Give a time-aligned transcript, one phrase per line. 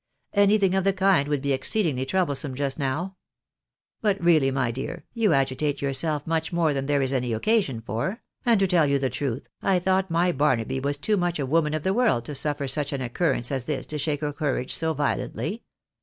[0.33, 3.17] "Anything of the kind would be exceedingly troublesome just now.
[4.01, 8.23] But really, my dear, you agitate yourself much more than there is any occasion for;
[8.43, 11.83] and to tell you the truth, I thought my Barnaby was too much«a woman of
[11.83, 15.61] the world to suffer such an occurrence as this to shake her courage so violently.